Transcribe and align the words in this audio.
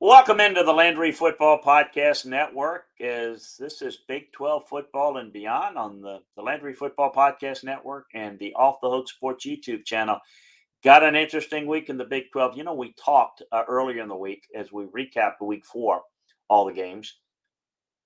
Welcome 0.00 0.38
into 0.38 0.62
the 0.62 0.72
Landry 0.72 1.10
Football 1.10 1.60
Podcast 1.60 2.24
Network. 2.24 2.84
As 3.00 3.56
this 3.58 3.82
is 3.82 4.04
Big 4.06 4.30
12 4.30 4.68
football 4.68 5.16
and 5.16 5.32
beyond 5.32 5.76
on 5.76 6.00
the, 6.00 6.20
the 6.36 6.42
Landry 6.42 6.72
Football 6.72 7.10
Podcast 7.12 7.64
Network 7.64 8.06
and 8.14 8.38
the 8.38 8.54
Off 8.54 8.76
the 8.80 8.88
Hook 8.88 9.08
Sports 9.08 9.44
YouTube 9.44 9.84
channel. 9.84 10.20
Got 10.84 11.02
an 11.02 11.16
interesting 11.16 11.66
week 11.66 11.88
in 11.88 11.98
the 11.98 12.04
Big 12.04 12.26
12. 12.30 12.56
You 12.56 12.62
know, 12.62 12.74
we 12.74 12.94
talked 13.04 13.42
uh, 13.50 13.64
earlier 13.66 14.00
in 14.00 14.08
the 14.08 14.14
week 14.14 14.44
as 14.54 14.70
we 14.70 14.84
recapped 14.84 15.40
week 15.42 15.66
four, 15.66 16.02
all 16.48 16.64
the 16.64 16.72
games, 16.72 17.18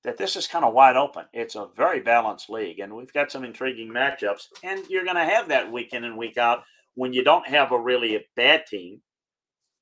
that 0.03 0.17
this 0.17 0.35
is 0.35 0.47
kind 0.47 0.65
of 0.65 0.73
wide 0.73 0.97
open. 0.97 1.27
It's 1.35 1.57
a 1.57 1.69
very 1.77 2.01
balanced 2.01 2.49
league, 2.49 2.79
and 2.79 2.95
we've 2.95 3.13
got 3.13 3.31
some 3.31 3.45
intriguing 3.45 3.93
matchups. 3.93 4.47
And 4.65 4.83
you're 4.89 5.05
going 5.05 5.17
to 5.17 5.25
have 5.27 5.49
that 5.49 5.71
week 5.71 5.93
in 5.93 6.05
and 6.05 6.17
week 6.17 6.39
out 6.39 6.63
when 6.95 7.13
you 7.13 7.23
don't 7.23 7.47
have 7.47 7.71
a 7.71 7.79
really 7.79 8.17
a 8.17 8.25
bad 8.35 8.65
team 8.67 9.03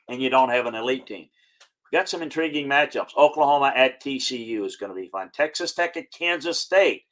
and 0.08 0.20
you 0.20 0.28
don't 0.28 0.50
have 0.50 0.66
an 0.66 0.75
elite 0.75 1.06
team. 1.06 1.28
Got 1.92 2.08
some 2.08 2.22
intriguing 2.22 2.69
matchups. 2.69 3.16
Oklahoma 3.16 3.72
at 3.74 4.00
TCU 4.00 4.64
is 4.64 4.77
going 4.77 4.91
to 4.91 5.00
be 5.00 5.08
fun. 5.08 5.30
Texas 5.33 5.72
Tech 5.72 5.97
at 5.97 6.12
Kansas 6.12 6.60
State. 6.60 7.02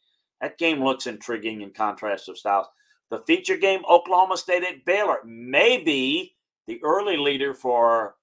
That 0.41 0.59
game 0.59 0.85
looks 0.85 1.07
intriguing 1.07 1.63
in 1.63 1.71
contrast 1.71 2.29
of 2.29 2.39
styles. 2.39 2.69
The 3.11 3.23
feature 3.27 3.57
game, 3.57 3.81
Oklahoma 3.91 4.37
State 4.37 4.63
at 4.63 4.85
Baylor, 4.85 5.19
may 5.25 5.83
be 5.83 6.37
the 6.67 6.81
early 6.85 7.17
leader 7.17 7.55
for 7.55 8.17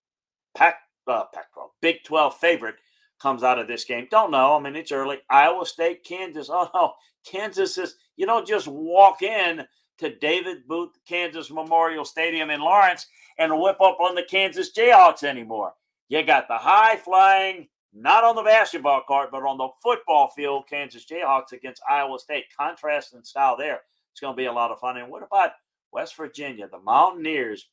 Pac, 0.55 0.75
uh, 1.07 1.25
Pac 1.33 1.51
12, 1.53 1.69
Big 1.81 2.03
12 2.05 2.37
favorite 2.37 2.75
comes 3.19 3.43
out 3.43 3.59
of 3.59 3.67
this 3.67 3.83
game. 3.83 4.07
Don't 4.09 4.31
know. 4.31 4.55
I 4.55 4.59
mean, 4.61 4.75
it's 4.75 4.91
early. 4.91 5.17
Iowa 5.29 5.65
State, 5.65 6.03
Kansas. 6.03 6.49
Oh, 6.53 6.69
no. 6.73 6.93
Kansas 7.29 7.77
is, 7.77 7.95
you 8.15 8.25
don't 8.25 8.47
just 8.47 8.67
walk 8.67 9.23
in 9.23 9.65
to 9.97 10.15
David 10.17 10.67
Booth 10.67 10.91
Kansas 11.07 11.49
Memorial 11.49 12.05
Stadium 12.05 12.49
in 12.49 12.61
Lawrence 12.61 13.07
and 13.39 13.59
whip 13.59 13.81
up 13.81 13.99
on 13.99 14.13
the 14.13 14.23
Kansas 14.23 14.71
Jayhawks 14.71 15.23
anymore. 15.23 15.73
You 16.07 16.23
got 16.23 16.47
the 16.47 16.57
high 16.57 16.97
flying, 16.97 17.67
not 17.93 18.23
on 18.23 18.35
the 18.35 18.43
basketball 18.43 19.01
court, 19.01 19.29
but 19.31 19.43
on 19.43 19.57
the 19.57 19.69
football 19.81 20.29
field, 20.35 20.65
Kansas 20.69 21.05
Jayhawks 21.05 21.51
against 21.51 21.81
Iowa 21.89 22.19
State. 22.19 22.45
Contrast 22.57 23.13
in 23.13 23.23
style 23.23 23.57
there. 23.57 23.81
It's 24.11 24.21
going 24.21 24.33
to 24.33 24.37
be 24.37 24.45
a 24.45 24.53
lot 24.53 24.71
of 24.71 24.79
fun. 24.79 24.97
And 24.97 25.09
what 25.09 25.23
about 25.23 25.51
West 25.91 26.15
Virginia, 26.15 26.67
the 26.67 26.79
Mountaineers, 26.79 27.67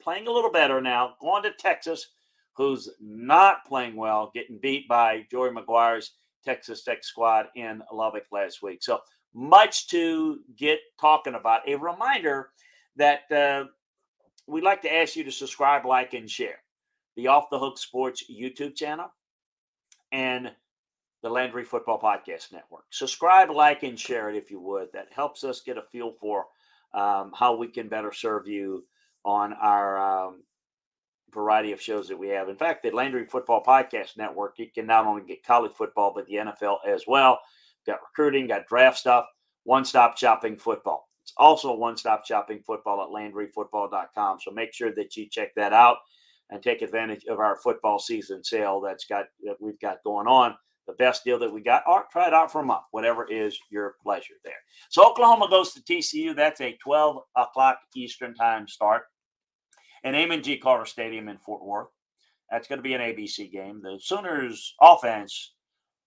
playing 0.00 0.28
a 0.28 0.30
little 0.30 0.52
better 0.52 0.80
now, 0.80 1.14
going 1.20 1.42
to 1.42 1.52
Texas, 1.58 2.08
who's 2.56 2.88
not 3.00 3.64
playing 3.66 3.96
well, 3.96 4.30
getting 4.34 4.58
beat 4.58 4.86
by 4.88 5.26
Joey 5.30 5.50
McGuire's 5.50 6.12
Texas 6.44 6.84
Tech 6.84 7.02
squad 7.02 7.46
in 7.56 7.82
Lubbock 7.92 8.26
last 8.30 8.62
week. 8.62 8.82
So 8.82 9.00
much 9.34 9.88
to 9.88 10.38
get 10.56 10.78
talking 11.00 11.34
about. 11.34 11.68
A 11.68 11.74
reminder 11.74 12.50
that 12.96 13.30
uh, 13.32 13.64
we'd 14.46 14.62
like 14.62 14.82
to 14.82 14.94
ask 14.94 15.16
you 15.16 15.24
to 15.24 15.32
subscribe, 15.32 15.84
like, 15.84 16.14
and 16.14 16.30
share 16.30 16.60
the 17.16 17.28
Off 17.28 17.50
the 17.50 17.58
Hook 17.58 17.78
Sports 17.78 18.24
YouTube 18.30 18.74
channel 18.74 19.06
and 20.12 20.50
the 21.22 21.30
Landry 21.30 21.64
Football 21.64 22.00
Podcast 22.00 22.52
Network. 22.52 22.84
Subscribe, 22.90 23.50
like, 23.50 23.82
and 23.82 23.98
share 23.98 24.28
it 24.28 24.36
if 24.36 24.50
you 24.50 24.60
would. 24.60 24.88
That 24.92 25.08
helps 25.14 25.42
us 25.42 25.62
get 25.62 25.78
a 25.78 25.82
feel 25.90 26.12
for 26.20 26.46
um, 26.92 27.32
how 27.34 27.56
we 27.56 27.68
can 27.68 27.88
better 27.88 28.12
serve 28.12 28.46
you 28.46 28.84
on 29.24 29.54
our 29.54 30.26
um, 30.28 30.42
variety 31.32 31.72
of 31.72 31.80
shows 31.80 32.08
that 32.08 32.18
we 32.18 32.28
have. 32.28 32.48
In 32.48 32.56
fact, 32.56 32.82
the 32.82 32.90
Landry 32.90 33.26
Football 33.26 33.62
Podcast 33.62 34.16
Network, 34.16 34.58
you 34.58 34.66
can 34.72 34.86
not 34.86 35.06
only 35.06 35.22
get 35.22 35.44
college 35.44 35.72
football, 35.72 36.12
but 36.14 36.26
the 36.26 36.34
NFL 36.34 36.78
as 36.86 37.04
well. 37.06 37.40
Got 37.86 38.00
recruiting, 38.02 38.46
got 38.46 38.66
draft 38.66 38.98
stuff, 38.98 39.26
one 39.64 39.84
stop 39.84 40.16
shopping 40.16 40.56
football. 40.56 41.08
It's 41.22 41.32
also 41.38 41.74
one 41.74 41.96
stop 41.96 42.26
shopping 42.26 42.60
football 42.60 43.02
at 43.02 43.08
LandryFootball.com. 43.08 44.40
So 44.40 44.50
make 44.50 44.74
sure 44.74 44.94
that 44.94 45.16
you 45.16 45.26
check 45.28 45.54
that 45.56 45.72
out 45.72 45.96
and 46.50 46.62
take 46.62 46.82
advantage 46.82 47.24
of 47.26 47.38
our 47.38 47.56
football 47.56 47.98
season 47.98 48.44
sale 48.44 48.80
that's 48.80 49.06
got 49.06 49.26
that 49.42 49.56
we've 49.60 49.80
got 49.80 50.02
going 50.04 50.26
on 50.26 50.54
the 50.86 50.92
best 50.94 51.24
deal 51.24 51.38
that 51.38 51.52
we 51.52 51.60
got, 51.60 51.82
or 51.86 52.04
try 52.10 52.26
it 52.26 52.34
out 52.34 52.52
for 52.52 52.60
a 52.60 52.64
month, 52.64 52.84
whatever 52.90 53.26
is 53.30 53.58
your 53.70 53.94
pleasure 54.02 54.34
there. 54.44 54.52
So 54.90 55.08
Oklahoma 55.08 55.48
goes 55.48 55.72
to 55.72 55.80
TCU. 55.80 56.36
That's 56.36 56.60
a 56.60 56.76
12 56.82 57.22
o'clock 57.36 57.78
Eastern 57.96 58.34
time 58.34 58.68
start. 58.68 59.04
And 60.02 60.14
Amon 60.14 60.42
G. 60.42 60.58
Carter 60.58 60.84
Stadium 60.84 61.28
in 61.28 61.38
Fort 61.38 61.64
Worth. 61.64 61.88
That's 62.50 62.68
going 62.68 62.78
to 62.78 62.82
be 62.82 62.94
an 62.94 63.00
ABC 63.00 63.50
game. 63.50 63.80
The 63.82 63.98
Sooners' 64.00 64.74
offense 64.80 65.54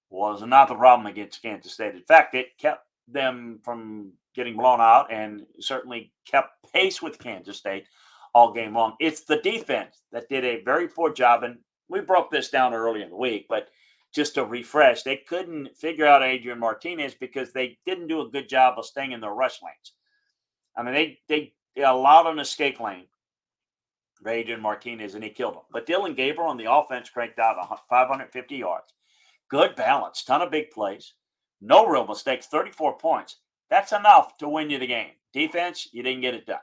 was 0.10 0.44
not 0.44 0.68
the 0.68 0.76
problem 0.76 1.08
against 1.08 1.42
Kansas 1.42 1.74
State. 1.74 1.96
In 1.96 2.04
fact, 2.04 2.36
it 2.36 2.58
kept 2.60 2.84
them 3.08 3.60
from 3.64 4.14
getting 4.36 4.56
blown 4.56 4.80
out 4.80 5.12
and 5.12 5.46
certainly 5.60 6.14
kept 6.30 6.52
pace 6.72 7.02
with 7.02 7.18
Kansas 7.18 7.58
State 7.58 7.88
all 8.34 8.54
game 8.54 8.74
long. 8.74 8.96
It's 9.00 9.24
the 9.24 9.38
defense 9.38 10.02
that 10.12 10.30
did 10.30 10.46
a 10.46 10.64
very 10.64 10.88
poor 10.88 11.12
job. 11.12 11.44
And 11.44 11.58
we 11.90 12.02
broke 12.02 12.32
this 12.32 12.50
down 12.50 12.74
early 12.74 13.02
in 13.02 13.10
the 13.10 13.16
week, 13.16 13.46
but 13.50 13.70
just 14.14 14.36
to 14.36 14.46
refresh. 14.46 15.04
They 15.04 15.18
couldn't 15.18 15.78
figure 15.78 16.06
out 16.06 16.24
Adrian 16.24 16.60
Martinez 16.60 17.14
because 17.14 17.52
they 17.52 17.78
didn't 17.86 18.08
do 18.08 18.22
a 18.22 18.30
good 18.30 18.50
job 18.50 18.76
of 18.78 18.86
staying 18.86 19.12
in 19.12 19.22
their 19.22 19.34
rush 19.34 19.62
lanes. 19.62 19.94
I 20.76 20.84
mean, 20.84 20.94
they 20.94 21.20
they, 21.28 21.54
they 21.76 21.84
allowed 21.84 22.28
an 22.28 22.40
escape 22.40 22.80
lane 22.80 23.06
for 24.16 24.30
Adrian 24.30 24.62
Martinez 24.62 25.16
and 25.16 25.24
he 25.24 25.30
killed 25.30 25.56
him. 25.56 25.62
But 25.72 25.86
Dillon 25.86 26.16
Gabriel 26.16 26.50
on 26.50 26.58
the 26.58 26.72
offense 26.72 27.10
cranked 27.10 27.40
out 27.40 27.58
550 27.90 28.56
yards. 28.56 28.94
Good 29.50 29.76
balance, 29.76 30.24
ton 30.24 30.42
of 30.42 30.52
big 30.52 30.72
plays, 30.72 31.14
no 31.62 31.86
real 31.88 32.06
mistakes, 32.06 32.48
34 32.48 32.98
points. 32.98 33.38
That's 33.70 33.92
enough 33.92 34.38
to 34.38 34.50
win 34.50 34.70
you 34.70 34.80
the 34.80 34.88
game. 34.88 35.12
Defense, 35.34 35.90
you 35.92 36.04
didn't 36.04 36.22
get 36.22 36.34
it 36.34 36.46
done. 36.46 36.60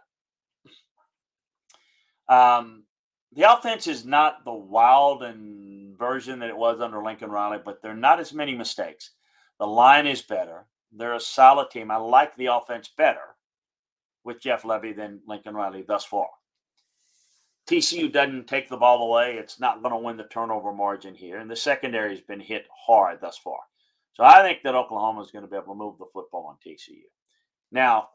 Um, 2.29 2.85
the 3.33 3.53
offense 3.53 3.87
is 3.87 4.05
not 4.05 4.45
the 4.45 4.53
wild 4.53 5.23
and 5.23 5.97
version 5.99 6.39
that 6.41 6.51
it 6.51 6.57
was 6.57 6.81
under 6.81 7.03
Lincoln 7.03 7.31
Riley, 7.31 7.59
but 7.65 7.83
there 7.83 7.93
are 7.93 7.97
not 7.97 8.21
as 8.21 8.33
many 8.33 8.55
mistakes. 8.55 9.11
The 9.59 9.67
line 9.67 10.07
is 10.07 10.23
better. 10.23 10.67
They're 10.93 11.15
a 11.15 11.21
solid 11.21 11.71
team. 11.71 11.91
I 11.91 11.97
like 11.97 12.37
the 12.37 12.47
offense 12.47 12.89
better 12.97 13.37
with 14.23 14.41
Jeff 14.41 14.62
Lebby 14.62 14.97
than 14.97 15.21
Lincoln 15.27 15.55
Riley 15.55 15.83
thus 15.87 16.05
far. 16.05 16.29
TCU 17.67 18.12
doesn't 18.12 18.47
take 18.47 18.69
the 18.69 18.76
ball 18.76 19.09
away. 19.09 19.37
It's 19.37 19.59
not 19.59 19.82
going 19.82 19.93
to 19.93 19.99
win 19.99 20.17
the 20.17 20.25
turnover 20.25 20.73
margin 20.73 21.15
here. 21.15 21.38
And 21.38 21.50
the 21.50 21.56
secondary 21.56 22.11
has 22.11 22.21
been 22.21 22.41
hit 22.41 22.67
hard 22.87 23.21
thus 23.21 23.38
far. 23.38 23.61
So 24.12 24.23
I 24.23 24.43
think 24.43 24.62
that 24.62 24.75
Oklahoma 24.75 25.23
is 25.23 25.31
going 25.31 25.44
to 25.44 25.50
be 25.50 25.56
able 25.56 25.75
to 25.75 25.79
move 25.79 25.99
the 25.99 26.06
football 26.12 26.47
on 26.47 26.56
TCU. 26.65 27.03
Now, 27.73 28.11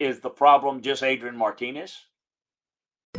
is 0.00 0.20
the 0.20 0.30
problem 0.30 0.82
just 0.82 1.02
Adrian 1.02 1.36
Martinez? 1.36 1.96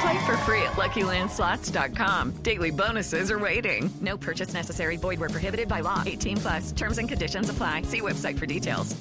Play 0.00 0.24
for 0.26 0.36
free 0.38 0.62
at 0.62 0.72
LuckyLandSlots.com. 0.72 2.42
Daily 2.42 2.70
bonuses 2.70 3.30
are 3.30 3.38
waiting. 3.38 3.90
No 4.00 4.16
purchase 4.16 4.54
necessary. 4.54 4.96
Void 4.96 5.20
where 5.20 5.28
prohibited 5.28 5.68
by 5.68 5.80
law. 5.80 6.02
18 6.06 6.36
plus. 6.38 6.72
Terms 6.72 6.98
and 6.98 7.08
conditions 7.08 7.50
apply. 7.50 7.82
See 7.82 8.00
website 8.00 8.38
for 8.38 8.46
details. 8.46 8.96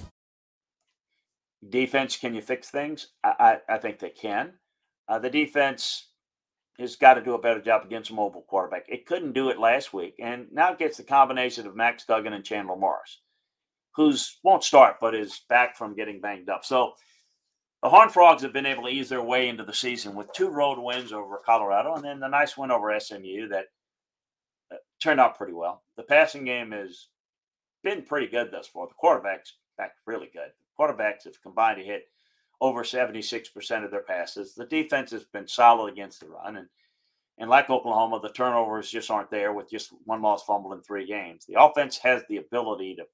Defense, 1.67 2.17
can 2.17 2.33
you 2.33 2.41
fix 2.41 2.69
things? 2.69 3.07
I, 3.23 3.59
I, 3.69 3.75
I 3.75 3.77
think 3.77 3.99
they 3.99 4.09
can. 4.09 4.53
Uh, 5.07 5.19
the 5.19 5.29
defense 5.29 6.07
has 6.79 6.95
got 6.95 7.15
to 7.15 7.21
do 7.21 7.33
a 7.33 7.41
better 7.41 7.61
job 7.61 7.83
against 7.85 8.11
a 8.11 8.13
mobile 8.13 8.45
quarterback. 8.47 8.85
It 8.87 9.05
couldn't 9.05 9.33
do 9.33 9.49
it 9.49 9.59
last 9.59 9.93
week, 9.93 10.15
and 10.19 10.47
now 10.51 10.71
it 10.71 10.79
gets 10.79 10.97
the 10.97 11.03
combination 11.03 11.67
of 11.67 11.75
Max 11.75 12.05
Duggan 12.05 12.31
and 12.31 12.45
Chandler 12.45 12.77
Morris, 12.77 13.19
who's 13.95 14.37
won't 14.43 14.63
start 14.63 14.95
but 15.01 15.13
is 15.13 15.41
back 15.49 15.75
from 15.75 15.95
getting 15.95 16.21
banged 16.21 16.49
up. 16.49 16.63
So 16.63 16.93
the 17.81 17.89
Horned 17.89 18.11
Frogs 18.11 18.41
have 18.43 18.53
been 18.53 18.65
able 18.65 18.83
to 18.83 18.89
ease 18.89 19.09
their 19.09 19.23
way 19.23 19.47
into 19.47 19.63
the 19.63 19.73
season 19.73 20.15
with 20.15 20.31
two 20.33 20.49
road 20.49 20.77
wins 20.79 21.13
over 21.13 21.41
Colorado 21.45 21.93
and 21.95 22.03
then 22.03 22.19
the 22.19 22.27
nice 22.27 22.57
win 22.57 22.71
over 22.71 22.97
SMU 22.99 23.47
that 23.49 23.65
uh, 24.71 24.75
turned 25.01 25.19
out 25.19 25.37
pretty 25.37 25.53
well. 25.53 25.83
The 25.95 26.03
passing 26.03 26.43
game 26.43 26.71
has 26.71 27.07
been 27.83 28.03
pretty 28.03 28.27
good 28.27 28.51
thus 28.51 28.67
far. 28.67 28.87
The 28.87 28.93
quarterbacks 29.01 29.53
back 29.77 29.93
really 30.05 30.29
good. 30.33 30.51
The 30.77 30.83
quarterbacks 30.83 31.23
have 31.23 31.41
combined 31.41 31.77
to 31.77 31.85
hit 31.85 32.03
over 32.61 32.83
76% 32.83 33.85
of 33.85 33.91
their 33.91 34.01
passes. 34.01 34.53
The 34.53 34.65
defense 34.65 35.11
has 35.11 35.23
been 35.23 35.47
solid 35.47 35.93
against 35.93 36.19
the 36.19 36.27
run. 36.27 36.57
And, 36.57 36.67
and 37.37 37.49
like 37.49 37.69
Oklahoma, 37.69 38.19
the 38.21 38.33
turnovers 38.33 38.91
just 38.91 39.09
aren't 39.09 39.31
there 39.31 39.53
with 39.53 39.69
just 39.69 39.91
one 40.03 40.21
lost 40.21 40.45
fumble 40.45 40.73
in 40.73 40.81
three 40.81 41.07
games. 41.07 41.45
The 41.45 41.61
offense 41.61 41.97
has 41.99 42.23
the 42.27 42.37
ability 42.37 42.95
to 42.95 43.05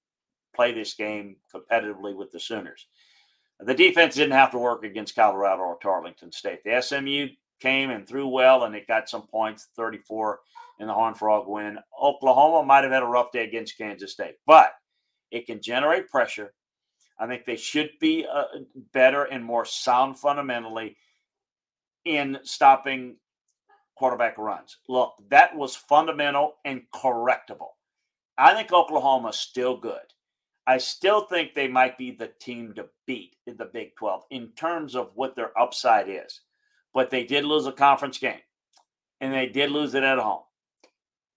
play 0.55 0.73
this 0.73 0.95
game 0.95 1.35
competitively 1.53 2.15
with 2.15 2.31
the 2.31 2.39
Sooners. 2.39 2.87
The 3.59 3.73
defense 3.73 4.15
didn't 4.15 4.33
have 4.33 4.51
to 4.51 4.57
work 4.57 4.83
against 4.83 5.15
Colorado 5.15 5.61
or 5.61 5.77
Tarleton 5.81 6.31
State. 6.31 6.59
The 6.63 6.81
SMU 6.81 7.27
came 7.61 7.89
and 7.89 8.07
threw 8.07 8.27
well, 8.27 8.63
and 8.63 8.75
it 8.75 8.87
got 8.87 9.09
some 9.09 9.27
points 9.27 9.69
34 9.75 10.39
in 10.79 10.87
the 10.87 10.93
Horn 10.93 11.13
Frog 11.13 11.47
win. 11.47 11.79
Oklahoma 12.01 12.65
might 12.65 12.83
have 12.83 12.91
had 12.91 13.03
a 13.03 13.07
rough 13.07 13.31
day 13.31 13.45
against 13.45 13.77
Kansas 13.77 14.11
State, 14.11 14.35
but 14.45 14.73
it 15.31 15.45
can 15.45 15.61
generate 15.61 16.09
pressure. 16.09 16.53
I 17.17 17.27
think 17.27 17.45
they 17.45 17.55
should 17.55 17.91
be 18.01 18.27
uh, 18.31 18.43
better 18.93 19.23
and 19.23 19.43
more 19.43 19.63
sound 19.63 20.19
fundamentally 20.19 20.97
in 22.03 22.39
stopping 22.43 23.15
quarterback 23.95 24.37
runs. 24.37 24.77
Look, 24.89 25.13
that 25.29 25.55
was 25.55 25.75
fundamental 25.75 26.55
and 26.65 26.81
correctable. 26.93 27.69
I 28.37 28.53
think 28.53 28.73
Oklahoma's 28.73 29.39
still 29.39 29.77
good. 29.77 30.01
I 30.67 30.77
still 30.79 31.25
think 31.27 31.53
they 31.53 31.67
might 31.67 31.97
be 31.97 32.11
the 32.11 32.31
team 32.39 32.73
to 32.75 32.87
beat 33.05 33.35
in 33.45 33.57
the 33.57 33.65
Big 33.65 33.95
12 33.95 34.23
in 34.31 34.49
terms 34.49 34.95
of 34.95 35.11
what 35.13 35.35
their 35.35 35.57
upside 35.59 36.09
is. 36.09 36.41
But 36.93 37.09
they 37.09 37.23
did 37.23 37.45
lose 37.45 37.67
a 37.67 37.71
conference 37.71 38.17
game 38.17 38.39
and 39.21 39.33
they 39.33 39.47
did 39.47 39.69
lose 39.69 39.93
it 39.93 40.03
at 40.03 40.17
home. 40.17 40.43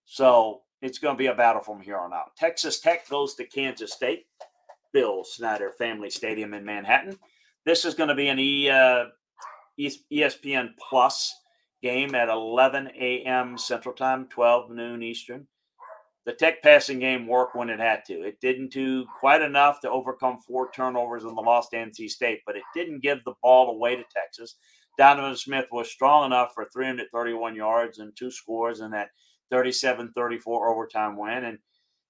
So 0.06 0.62
it's 0.80 0.98
going 0.98 1.16
to 1.16 1.18
be 1.18 1.26
a 1.26 1.34
battle 1.34 1.60
from 1.60 1.80
here 1.80 1.98
on 1.98 2.14
out. 2.14 2.36
Texas 2.36 2.80
Tech 2.80 3.08
goes 3.08 3.34
to 3.34 3.44
Kansas 3.44 3.92
State, 3.92 4.26
Bill 4.92 5.24
Snyder 5.24 5.72
Family 5.72 6.08
Stadium 6.08 6.54
in 6.54 6.64
Manhattan. 6.64 7.18
This 7.66 7.84
is 7.84 7.94
going 7.94 8.08
to 8.08 8.14
be 8.14 8.28
an 8.28 8.38
e, 8.38 8.70
uh, 8.70 9.06
ESPN 9.78 10.70
Plus 10.88 11.34
game 11.82 12.14
at 12.14 12.30
11 12.30 12.92
a.m. 12.98 13.58
Central 13.58 13.94
Time, 13.94 14.26
12 14.30 14.70
noon 14.70 15.02
Eastern 15.02 15.46
the 16.28 16.34
Tech 16.34 16.62
passing 16.62 16.98
game 16.98 17.26
worked 17.26 17.56
when 17.56 17.70
it 17.70 17.80
had 17.80 18.04
to. 18.04 18.12
It 18.12 18.38
didn't 18.42 18.70
do 18.70 19.06
quite 19.18 19.40
enough 19.40 19.80
to 19.80 19.90
overcome 19.90 20.40
four 20.46 20.70
turnovers 20.70 21.22
in 21.22 21.34
the 21.34 21.40
loss 21.40 21.70
to 21.70 21.78
NC 21.78 22.10
State, 22.10 22.40
but 22.44 22.54
it 22.54 22.64
didn't 22.74 23.00
give 23.00 23.24
the 23.24 23.32
ball 23.42 23.70
away 23.70 23.96
to 23.96 24.04
Texas. 24.14 24.56
Donovan 24.98 25.36
Smith 25.36 25.64
was 25.72 25.90
strong 25.90 26.26
enough 26.26 26.50
for 26.54 26.68
331 26.70 27.56
yards 27.56 27.98
and 27.98 28.14
two 28.14 28.30
scores 28.30 28.80
in 28.80 28.90
that 28.90 29.08
37 29.50 30.12
34 30.14 30.68
overtime 30.68 31.16
win. 31.16 31.44
And 31.44 31.60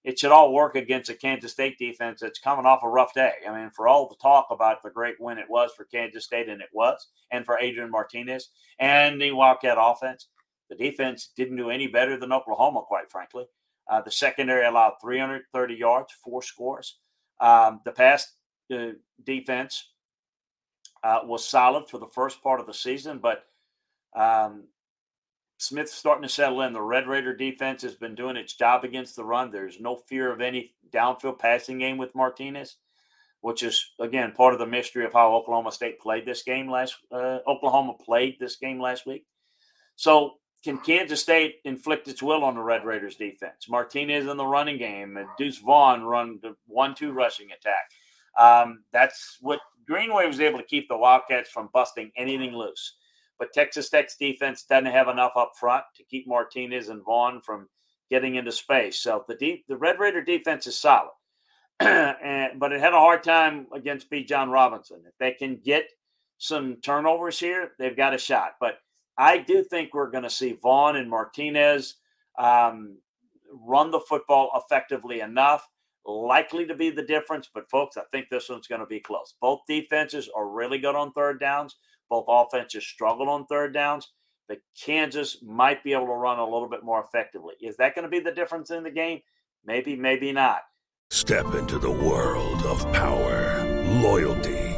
it 0.03 0.19
should 0.19 0.33
all 0.33 0.53
work 0.53 0.75
against 0.75 1.11
a 1.11 1.15
Kansas 1.15 1.53
State 1.53 1.79
defense 1.79 2.21
that's 2.21 2.41
coming 2.41 2.67
off 2.67 2.83
a 2.83 2.89
rough 2.89 3.15
day. 3.15 3.35
I 3.49 3.57
mean, 3.57 3.71
for 3.71 3.87
all 3.87 4.09
the 4.09 4.17
talk 4.21 4.49
about 4.51 4.83
the 4.83 4.91
great 4.91 5.21
win 5.21 5.39
it 5.39 5.49
was 5.49 5.71
for 5.77 5.85
Kansas 5.85 6.25
State, 6.25 6.49
and 6.49 6.61
it 6.61 6.71
was, 6.73 7.07
and 7.31 7.45
for 7.45 7.57
Adrian 7.61 7.93
Martinez 7.93 8.51
and 8.81 9.23
the 9.23 9.31
Wildcat 9.31 9.79
offense, 9.81 10.27
the 10.69 10.75
defense 10.75 11.31
didn't 11.37 11.57
do 11.57 11.71
any 11.71 11.87
better 11.87 12.19
than 12.19 12.33
Oklahoma, 12.33 12.83
quite 12.83 13.13
frankly. 13.13 13.45
Uh, 13.89 14.03
the 14.03 14.11
secondary 14.11 14.67
allowed 14.67 14.95
330 15.01 15.75
yards, 15.75 16.13
four 16.23 16.43
scores. 16.43 16.99
Um, 17.41 17.81
the 17.85 17.93
pass 17.93 18.35
uh, 18.75 18.91
defense 19.25 19.93
uh, 21.03 21.21
was 21.25 21.47
solid 21.47 21.89
for 21.89 21.99
the 21.99 22.09
first 22.09 22.43
part 22.43 22.61
of 22.61 22.67
the 22.67 22.75
season, 22.75 23.19
but 23.19 23.45
um, 24.15 24.65
Smith's 25.59 25.95
starting 25.95 26.23
to 26.23 26.29
settle 26.29 26.63
in. 26.63 26.73
The 26.73 26.81
Red 26.81 27.07
Raider 27.07 27.35
defense 27.35 27.83
has 27.83 27.95
been 27.95 28.15
doing 28.15 28.37
its 28.37 28.55
job 28.55 28.85
against 28.85 29.17
the 29.17 29.25
run. 29.25 29.51
There's 29.51 29.81
no 29.81 29.97
fear 29.97 30.33
of 30.33 30.41
any 30.41 30.75
downfield 30.91 31.39
passing 31.39 31.79
game 31.79 31.99
with 31.99 32.15
Martinez, 32.15 32.77
which 33.41 33.63
is 33.63 33.93
again 34.01 34.33
part 34.33 34.53
of 34.53 34.61
the 34.61 34.67
mystery 34.67 35.05
of 35.05 35.13
how 35.13 35.35
Oklahoma 35.35 35.73
State 35.73 36.01
played 36.01 36.27
this 36.27 36.43
game 36.43 36.71
last. 36.71 36.97
Uh, 37.11 37.39
Oklahoma 37.47 37.95
played 37.95 38.37
this 38.39 38.57
game 38.57 38.81
last 38.81 39.07
week, 39.07 39.27
so 39.97 40.38
can 40.65 40.79
Kansas 40.79 41.21
State 41.21 41.57
inflict 41.65 42.09
its 42.09 42.23
will 42.23 42.45
on 42.45 42.55
the 42.55 42.63
Red 42.63 42.85
Raiders 42.85 43.17
defense? 43.17 43.69
Martinez 43.69 44.27
in 44.27 44.37
the 44.37 44.47
running 44.47 44.79
game, 44.79 45.19
Deuce 45.39 45.59
Vaughn 45.59 46.03
run 46.03 46.39
the 46.43 46.57
one-two 46.67 47.13
rushing 47.13 47.49
attack. 47.53 47.91
Um, 48.39 48.85
that's 48.93 49.39
what 49.41 49.61
Greenway 49.87 50.27
was 50.27 50.41
able 50.41 50.59
to 50.59 50.65
keep 50.65 50.89
the 50.89 50.97
Wildcats 50.97 51.51
from 51.51 51.71
busting 51.73 52.11
anything 52.17 52.53
loose. 52.53 52.97
But 53.39 53.53
Texas 53.53 53.89
Tech's 53.89 54.17
defense 54.17 54.65
doesn't 54.65 54.87
have 54.87 55.09
enough 55.09 55.33
up 55.37 55.53
front 55.59 55.85
to 55.97 56.05
keep 56.05 56.27
Martinez 56.27 56.89
and 56.89 57.05
Vaughn 57.05 57.41
from 57.41 57.69
getting 58.11 58.35
into 58.35 58.53
space. 58.53 58.99
So 58.99 59.25
the 59.29 59.37
deep, 59.37 59.65
the 59.69 59.77
Red 59.77 59.99
Raider 59.99 60.23
defense 60.23 60.67
is 60.67 60.79
solid, 60.79 61.13
and, 61.81 62.59
but 62.59 62.73
it 62.73 62.81
had 62.81 62.95
a 62.95 62.99
hard 62.99 63.23
time 63.23 63.67
against 63.73 64.11
Bijan 64.11 64.51
Robinson. 64.51 65.03
If 65.07 65.15
they 65.19 65.33
can 65.33 65.61
get 65.65 65.89
some 66.39 66.77
turnovers 66.77 67.39
here, 67.39 67.73
they've 67.79 67.97
got 67.97 68.15
a 68.15 68.19
shot. 68.19 68.53
But 68.61 68.79
I 69.19 69.39
do 69.39 69.65
think 69.65 69.93
we're 69.93 70.11
going 70.11 70.23
to 70.23 70.31
see 70.31 70.53
Vaughn 70.63 70.97
and 70.97 71.11
Martinez 71.11 71.97
um, 72.39 72.99
run 73.53 73.91
the 73.91 74.01
football 74.01 74.51
effectively 74.55 75.21
enough. 75.21 75.69
Likely 76.07 76.65
to 76.67 76.75
be 76.75 76.89
the 76.89 77.03
difference, 77.03 77.51
but 77.53 77.69
folks, 77.69 77.99
I 77.99 78.03
think 78.13 78.29
this 78.31 78.49
one's 78.49 78.69
going 78.69 78.81
to 78.81 78.87
be 78.87 79.01
close. 79.01 79.35
Both 79.43 79.61
defenses 79.69 80.31
are 80.35 80.49
really 80.49 80.79
good 80.79 80.95
on 80.95 81.13
third 81.13 81.39
downs. 81.39 81.77
Both 82.09 82.25
offenses 82.29 82.87
struggle 82.87 83.29
on 83.29 83.45
third 83.47 83.75
downs. 83.75 84.13
But 84.47 84.61
Kansas 84.81 85.43
might 85.43 85.85
be 85.85 85.93
able 85.93 86.07
to 86.07 86.13
run 86.13 86.39
a 86.39 86.45
little 86.45 86.69
bit 86.69 86.83
more 86.83 87.05
effectively. 87.05 87.55
Is 87.61 87.77
that 87.77 87.95
going 87.95 88.05
to 88.05 88.09
be 88.09 88.21
the 88.21 88.33
difference 88.33 88.71
in 88.71 88.85
the 88.85 88.91
game? 88.91 89.21
Maybe, 89.67 89.97
maybe 89.97 90.33
not. 90.33 90.61
Step 91.11 91.53
into 91.55 91.79
the 91.79 91.91
world 91.91 92.63
of 92.65 92.91
power, 92.93 93.65
loyalty 94.01 94.78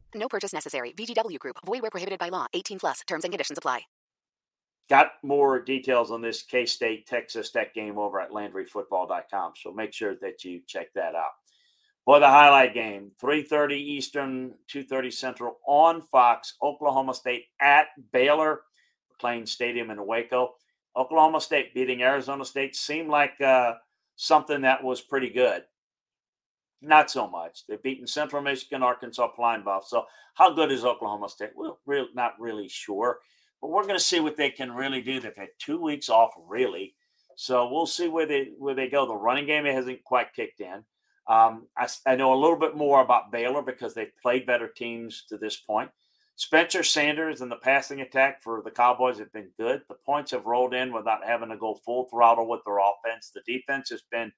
No 0.15 0.27
purchase 0.27 0.53
necessary. 0.53 0.93
VGW 0.97 1.39
Group. 1.39 1.57
Void 1.65 1.81
where 1.81 1.91
prohibited 1.91 2.19
by 2.19 2.29
law. 2.29 2.47
18 2.53 2.79
plus. 2.79 3.01
Terms 3.07 3.23
and 3.23 3.31
conditions 3.31 3.57
apply. 3.57 3.81
Got 4.89 5.11
more 5.23 5.61
details 5.61 6.11
on 6.11 6.21
this 6.21 6.43
K 6.43 6.65
State 6.65 7.07
Texas 7.07 7.49
Tech 7.49 7.73
game 7.73 7.97
over 7.97 8.19
at 8.19 8.31
LandryFootball.com. 8.31 9.53
So 9.55 9.71
make 9.71 9.93
sure 9.93 10.15
that 10.21 10.43
you 10.43 10.61
check 10.67 10.93
that 10.95 11.15
out. 11.15 11.31
For 12.03 12.19
the 12.19 12.27
highlight 12.27 12.73
game, 12.73 13.11
3:30 13.21 13.75
Eastern, 13.75 14.55
2:30 14.67 15.13
Central 15.13 15.59
on 15.65 16.01
Fox. 16.01 16.57
Oklahoma 16.61 17.13
State 17.13 17.45
at 17.61 17.87
Baylor, 18.11 18.63
McLane 19.13 19.47
Stadium 19.47 19.91
in 19.91 20.05
Waco. 20.05 20.55
Oklahoma 20.97 21.39
State 21.39 21.73
beating 21.73 22.03
Arizona 22.03 22.43
State 22.43 22.75
seemed 22.75 23.09
like 23.09 23.39
uh, 23.39 23.75
something 24.17 24.61
that 24.61 24.83
was 24.83 24.99
pretty 24.99 25.29
good. 25.29 25.63
Not 26.81 27.11
so 27.11 27.27
much. 27.27 27.65
They've 27.67 27.81
beaten 27.81 28.07
Central 28.07 28.41
Michigan, 28.41 28.81
Arkansas, 28.81 29.27
Pine 29.37 29.63
Bluff. 29.63 29.87
So 29.87 30.05
how 30.33 30.53
good 30.53 30.71
is 30.71 30.83
Oklahoma 30.83 31.29
State? 31.29 31.51
We're 31.55 31.73
real, 31.85 32.07
not 32.15 32.39
really 32.39 32.67
sure, 32.67 33.19
but 33.61 33.69
we're 33.69 33.83
going 33.83 33.97
to 33.97 34.03
see 34.03 34.19
what 34.19 34.37
they 34.37 34.49
can 34.49 34.71
really 34.71 35.01
do. 35.01 35.19
They've 35.19 35.35
had 35.35 35.49
two 35.59 35.79
weeks 35.79 36.09
off, 36.09 36.31
really, 36.47 36.95
so 37.35 37.69
we'll 37.71 37.85
see 37.85 38.07
where 38.07 38.25
they 38.25 38.51
where 38.57 38.75
they 38.75 38.87
go. 38.87 39.05
The 39.05 39.15
running 39.15 39.45
game 39.45 39.65
hasn't 39.65 40.03
quite 40.03 40.33
kicked 40.33 40.61
in. 40.61 40.83
Um, 41.27 41.67
I, 41.77 41.87
I 42.05 42.15
know 42.15 42.33
a 42.33 42.41
little 42.41 42.57
bit 42.57 42.75
more 42.75 43.01
about 43.01 43.31
Baylor 43.31 43.61
because 43.61 43.93
they've 43.93 44.11
played 44.21 44.45
better 44.45 44.67
teams 44.67 45.25
to 45.29 45.37
this 45.37 45.57
point. 45.57 45.91
Spencer 46.35 46.81
Sanders 46.81 47.41
and 47.41 47.51
the 47.51 47.57
passing 47.57 48.01
attack 48.01 48.41
for 48.41 48.63
the 48.63 48.71
Cowboys 48.71 49.19
have 49.19 49.31
been 49.31 49.51
good. 49.59 49.81
The 49.87 49.95
points 50.05 50.31
have 50.31 50.45
rolled 50.45 50.73
in 50.73 50.91
without 50.91 51.23
having 51.23 51.49
to 51.49 51.57
go 51.57 51.75
full 51.85 52.07
throttle 52.09 52.49
with 52.49 52.61
their 52.65 52.79
offense. 52.79 53.29
The 53.29 53.41
defense 53.45 53.89
has 53.91 54.01
been 54.11 54.31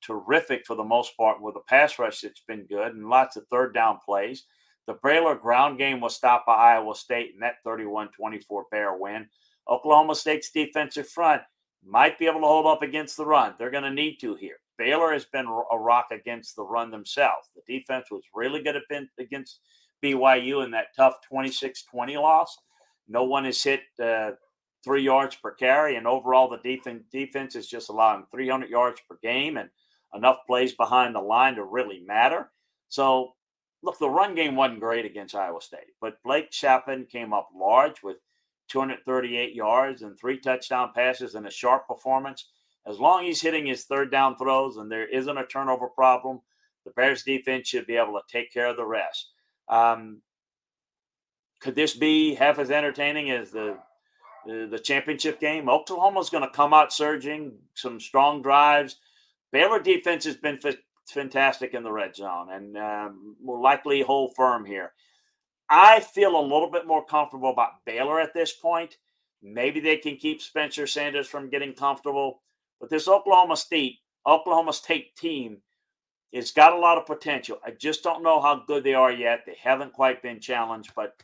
terrific 0.00 0.66
for 0.66 0.74
the 0.74 0.84
most 0.84 1.16
part 1.16 1.40
with 1.40 1.56
a 1.56 1.60
pass 1.68 1.98
rush 1.98 2.20
that's 2.20 2.42
been 2.46 2.66
good 2.66 2.94
and 2.94 3.08
lots 3.08 3.36
of 3.36 3.46
third 3.48 3.74
down 3.74 3.98
plays. 4.04 4.44
The 4.86 4.98
Baylor 5.02 5.34
ground 5.34 5.78
game 5.78 6.00
was 6.00 6.16
stopped 6.16 6.46
by 6.46 6.54
Iowa 6.54 6.94
State 6.94 7.32
in 7.34 7.40
that 7.40 7.62
31 7.64 8.08
24 8.16 8.66
Bear 8.70 8.96
win. 8.96 9.28
Oklahoma 9.68 10.14
State's 10.14 10.50
defensive 10.50 11.08
front 11.08 11.42
might 11.84 12.18
be 12.18 12.26
able 12.26 12.40
to 12.40 12.46
hold 12.46 12.66
up 12.66 12.82
against 12.82 13.16
the 13.16 13.24
run. 13.24 13.54
They're 13.58 13.70
going 13.70 13.84
to 13.84 13.90
need 13.90 14.16
to 14.16 14.34
here. 14.34 14.56
Baylor 14.78 15.12
has 15.12 15.26
been 15.26 15.46
a 15.46 15.78
rock 15.78 16.06
against 16.10 16.56
the 16.56 16.64
run 16.64 16.90
themselves. 16.90 17.48
The 17.54 17.78
defense 17.78 18.06
was 18.10 18.22
really 18.34 18.62
good 18.62 18.80
against 19.18 19.60
BYU 20.02 20.64
in 20.64 20.70
that 20.70 20.96
tough 20.96 21.16
26 21.28 21.84
20 21.84 22.16
loss. 22.16 22.56
No 23.08 23.24
one 23.24 23.44
has 23.44 23.62
hit 23.62 23.82
uh, 24.02 24.30
three 24.82 25.02
yards 25.02 25.36
per 25.36 25.52
carry, 25.52 25.96
and 25.96 26.06
overall, 26.06 26.48
the 26.48 26.58
defense, 26.58 27.04
defense 27.12 27.56
is 27.56 27.68
just 27.68 27.90
allowing 27.90 28.24
300 28.30 28.70
yards 28.70 29.00
per 29.08 29.18
game 29.22 29.56
and 29.56 29.68
enough 30.14 30.38
plays 30.46 30.72
behind 30.72 31.14
the 31.14 31.20
line 31.20 31.54
to 31.56 31.64
really 31.64 32.00
matter. 32.00 32.50
So, 32.88 33.34
look, 33.82 33.98
the 33.98 34.08
run 34.08 34.34
game 34.34 34.56
wasn't 34.56 34.80
great 34.80 35.04
against 35.04 35.34
Iowa 35.34 35.60
State, 35.60 35.94
but 36.00 36.22
Blake 36.24 36.52
Shapen 36.52 37.06
came 37.06 37.32
up 37.32 37.48
large 37.54 38.02
with 38.02 38.16
238 38.68 39.54
yards 39.54 40.02
and 40.02 40.18
three 40.18 40.38
touchdown 40.38 40.92
passes 40.94 41.34
and 41.34 41.46
a 41.46 41.50
sharp 41.50 41.86
performance. 41.86 42.48
As 42.86 42.98
long 42.98 43.20
as 43.20 43.26
he's 43.26 43.42
hitting 43.42 43.66
his 43.66 43.84
third 43.84 44.10
down 44.10 44.36
throws 44.36 44.76
and 44.76 44.90
there 44.90 45.08
isn't 45.08 45.38
a 45.38 45.46
turnover 45.46 45.88
problem, 45.88 46.40
the 46.84 46.92
Bears 46.92 47.22
defense 47.22 47.68
should 47.68 47.86
be 47.86 47.96
able 47.96 48.14
to 48.14 48.22
take 48.30 48.52
care 48.52 48.68
of 48.68 48.76
the 48.76 48.86
rest. 48.86 49.30
Um, 49.68 50.22
could 51.60 51.74
this 51.74 51.94
be 51.94 52.34
half 52.34 52.58
as 52.58 52.70
entertaining 52.70 53.30
as 53.30 53.50
the 53.50 53.78
the, 54.46 54.66
the 54.70 54.78
championship 54.78 55.38
game? 55.38 55.68
Oklahoma's 55.68 56.30
going 56.30 56.42
to 56.42 56.50
come 56.50 56.72
out 56.72 56.94
surging, 56.94 57.58
some 57.74 58.00
strong 58.00 58.40
drives 58.40 58.96
Baylor 59.52 59.80
defense 59.80 60.24
has 60.24 60.36
been 60.36 60.58
f- 60.64 60.76
fantastic 61.08 61.74
in 61.74 61.82
the 61.82 61.92
red 61.92 62.14
zone 62.14 62.50
and 62.52 62.76
um, 62.76 63.36
will 63.42 63.62
likely 63.62 64.02
hold 64.02 64.34
firm 64.36 64.64
here. 64.64 64.92
I 65.68 66.00
feel 66.00 66.38
a 66.38 66.42
little 66.42 66.70
bit 66.70 66.86
more 66.86 67.04
comfortable 67.04 67.50
about 67.50 67.84
Baylor 67.86 68.20
at 68.20 68.34
this 68.34 68.52
point. 68.52 68.96
Maybe 69.42 69.80
they 69.80 69.96
can 69.96 70.16
keep 70.16 70.42
Spencer 70.42 70.86
Sanders 70.86 71.28
from 71.28 71.48
getting 71.48 71.72
comfortable, 71.72 72.42
but 72.80 72.90
this 72.90 73.08
Oklahoma 73.08 73.56
State 73.56 73.98
Oklahoma 74.26 74.72
State 74.72 75.16
team 75.16 75.58
has 76.34 76.50
got 76.50 76.72
a 76.74 76.78
lot 76.78 76.98
of 76.98 77.06
potential. 77.06 77.58
I 77.64 77.70
just 77.70 78.02
don't 78.02 78.22
know 78.22 78.40
how 78.40 78.62
good 78.66 78.84
they 78.84 78.94
are 78.94 79.12
yet. 79.12 79.40
They 79.46 79.56
haven't 79.60 79.92
quite 79.94 80.22
been 80.22 80.40
challenged, 80.40 80.92
but 80.94 81.14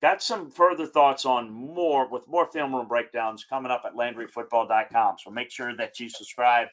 got 0.00 0.22
some 0.22 0.50
further 0.50 0.86
thoughts 0.86 1.26
on 1.26 1.50
more 1.50 2.08
with 2.08 2.28
more 2.28 2.46
film 2.46 2.74
room 2.74 2.88
breakdowns 2.88 3.44
coming 3.44 3.70
up 3.70 3.82
at 3.84 3.94
LandryFootball.com. 3.94 5.16
So 5.22 5.30
make 5.30 5.50
sure 5.50 5.76
that 5.76 6.00
you 6.00 6.08
subscribe 6.08 6.68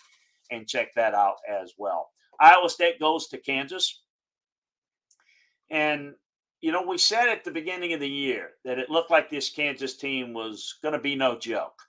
and 0.51 0.67
check 0.67 0.93
that 0.95 1.13
out 1.13 1.37
as 1.49 1.73
well. 1.77 2.09
Iowa 2.39 2.69
State 2.69 2.99
goes 2.99 3.27
to 3.27 3.37
Kansas. 3.37 4.01
And, 5.69 6.13
you 6.61 6.71
know, 6.71 6.83
we 6.83 6.97
said 6.97 7.29
at 7.29 7.43
the 7.43 7.51
beginning 7.51 7.93
of 7.93 7.99
the 7.99 8.09
year 8.09 8.51
that 8.63 8.79
it 8.79 8.89
looked 8.89 9.11
like 9.11 9.29
this 9.29 9.49
Kansas 9.49 9.97
team 9.97 10.33
was 10.33 10.75
going 10.81 10.93
to 10.93 10.99
be 10.99 11.15
no 11.15 11.37
joke. 11.37 11.79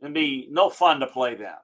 It'd 0.00 0.14
be 0.14 0.48
no 0.50 0.70
fun 0.70 1.00
to 1.00 1.06
play 1.06 1.34
them. 1.34 1.56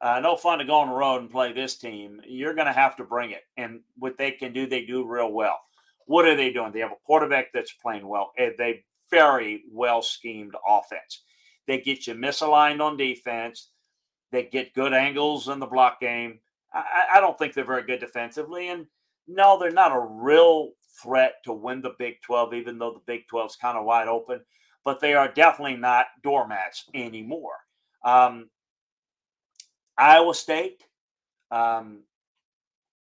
Uh, 0.00 0.20
no 0.20 0.36
fun 0.36 0.58
to 0.58 0.64
go 0.64 0.80
on 0.80 0.88
the 0.88 0.94
road 0.94 1.20
and 1.20 1.30
play 1.30 1.52
this 1.52 1.76
team. 1.76 2.20
You're 2.26 2.54
going 2.54 2.66
to 2.66 2.72
have 2.72 2.96
to 2.96 3.04
bring 3.04 3.30
it. 3.30 3.42
And 3.56 3.80
what 3.96 4.18
they 4.18 4.32
can 4.32 4.52
do, 4.52 4.66
they 4.66 4.84
do 4.84 5.06
real 5.06 5.32
well. 5.32 5.58
What 6.06 6.26
are 6.26 6.36
they 6.36 6.52
doing? 6.52 6.72
They 6.72 6.80
have 6.80 6.92
a 6.92 7.06
quarterback 7.06 7.46
that's 7.54 7.72
playing 7.72 8.06
well. 8.06 8.32
They 8.36 8.84
very 9.10 9.64
well 9.70 10.02
schemed 10.02 10.54
offense. 10.68 11.22
They 11.66 11.80
get 11.80 12.06
you 12.06 12.14
misaligned 12.14 12.80
on 12.80 12.96
defense. 12.96 13.70
They 14.34 14.42
get 14.42 14.74
good 14.74 14.92
angles 14.92 15.46
in 15.48 15.60
the 15.60 15.66
block 15.66 16.00
game. 16.00 16.40
I, 16.72 17.04
I 17.14 17.20
don't 17.20 17.38
think 17.38 17.54
they're 17.54 17.64
very 17.64 17.84
good 17.84 18.00
defensively. 18.00 18.68
And 18.68 18.86
no, 19.28 19.56
they're 19.60 19.70
not 19.70 19.94
a 19.94 20.00
real 20.00 20.72
threat 21.00 21.34
to 21.44 21.52
win 21.52 21.82
the 21.82 21.94
Big 22.00 22.20
12, 22.22 22.52
even 22.54 22.78
though 22.78 22.92
the 22.92 23.00
Big 23.06 23.28
12 23.28 23.50
is 23.50 23.56
kind 23.56 23.78
of 23.78 23.84
wide 23.84 24.08
open. 24.08 24.40
But 24.84 24.98
they 24.98 25.14
are 25.14 25.28
definitely 25.28 25.76
not 25.76 26.06
doormats 26.24 26.84
anymore. 26.92 27.54
Um, 28.04 28.50
Iowa 29.96 30.34
State. 30.34 30.82
Um, 31.52 32.00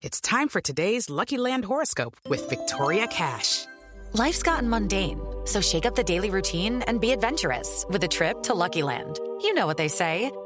it's 0.02 0.21
time 0.21 0.50
for 0.50 0.61
today's 0.61 1.09
Lucky 1.09 1.38
Land 1.38 1.64
horoscope 1.64 2.19
with 2.28 2.50
Victoria 2.50 3.07
Cash. 3.07 3.64
Life's 4.12 4.43
gotten 4.43 4.69
mundane, 4.69 5.19
so 5.47 5.62
shake 5.62 5.87
up 5.87 5.95
the 5.95 6.04
daily 6.04 6.28
routine 6.28 6.83
and 6.83 7.00
be 7.00 7.12
adventurous 7.12 7.87
with 7.88 8.04
a 8.04 8.09
trip 8.09 8.43
to 8.43 8.54
Lucky 8.54 8.83
Land. 8.83 9.19
You 9.40 9.54
know 9.54 9.66
what 9.66 9.78
they 9.78 9.88
say. 9.88 10.31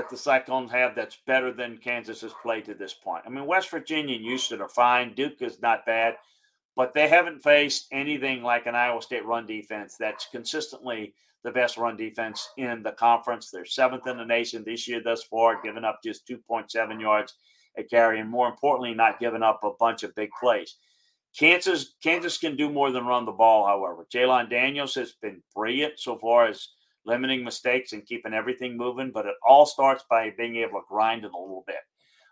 that 0.00 0.08
the 0.08 0.16
Cyclones 0.16 0.72
have 0.72 0.94
that's 0.94 1.18
better 1.26 1.52
than 1.52 1.76
Kansas 1.76 2.22
has 2.22 2.32
played 2.42 2.64
to 2.64 2.72
this 2.72 2.94
point. 2.94 3.24
I 3.26 3.28
mean, 3.28 3.44
West 3.44 3.70
Virginia 3.70 4.16
and 4.16 4.24
Houston 4.24 4.62
are 4.62 4.68
fine. 4.68 5.12
Duke 5.12 5.42
is 5.42 5.60
not 5.60 5.84
bad, 5.84 6.14
but 6.74 6.94
they 6.94 7.06
haven't 7.06 7.42
faced 7.42 7.86
anything 7.92 8.42
like 8.42 8.64
an 8.64 8.74
Iowa 8.74 9.02
State 9.02 9.26
run 9.26 9.46
defense 9.46 9.96
that's 10.00 10.26
consistently 10.32 11.12
the 11.44 11.50
best 11.50 11.76
run 11.76 11.98
defense 11.98 12.48
in 12.56 12.82
the 12.82 12.92
conference. 12.92 13.50
They're 13.50 13.66
seventh 13.66 14.06
in 14.06 14.16
the 14.16 14.24
nation 14.24 14.64
this 14.64 14.88
year 14.88 15.02
thus 15.04 15.22
far, 15.24 15.60
giving 15.62 15.84
up 15.84 16.00
just 16.02 16.26
2.7 16.26 16.98
yards 16.98 17.34
a 17.76 17.82
carry, 17.84 18.20
and 18.20 18.30
more 18.30 18.48
importantly, 18.48 18.94
not 18.94 19.20
giving 19.20 19.42
up 19.42 19.60
a 19.64 19.72
bunch 19.78 20.02
of 20.02 20.14
big 20.14 20.30
plays. 20.40 20.76
Kansas, 21.38 21.94
Kansas 22.02 22.38
can 22.38 22.56
do 22.56 22.70
more 22.70 22.90
than 22.90 23.04
run 23.04 23.26
the 23.26 23.32
ball, 23.32 23.66
however. 23.66 24.06
Jalon 24.12 24.48
Daniels 24.48 24.94
has 24.94 25.12
been 25.20 25.42
brilliant 25.54 26.00
so 26.00 26.16
far 26.16 26.46
as 26.46 26.68
limiting 27.04 27.44
mistakes 27.44 27.92
and 27.92 28.06
keeping 28.06 28.34
everything 28.34 28.76
moving. 28.76 29.10
But 29.10 29.26
it 29.26 29.34
all 29.46 29.66
starts 29.66 30.04
by 30.08 30.32
being 30.36 30.56
able 30.56 30.80
to 30.80 30.86
grind 30.88 31.24
it 31.24 31.32
a 31.32 31.38
little 31.38 31.64
bit. 31.66 31.76